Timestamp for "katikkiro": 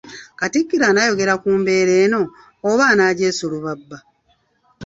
0.39-0.85